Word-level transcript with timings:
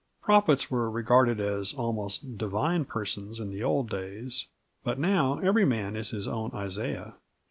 Prophets 0.19 0.71
were 0.71 0.89
regarded 0.89 1.39
as 1.39 1.73
almost 1.75 2.35
divine 2.35 2.85
persons 2.85 3.39
in 3.39 3.51
the 3.51 3.61
old 3.61 3.87
days, 3.91 4.47
but 4.83 4.97
now 4.97 5.37
every 5.37 5.63
man 5.63 5.95
is 5.95 6.09
his 6.09 6.27
own 6.27 6.49
Isaiah. 6.55 7.13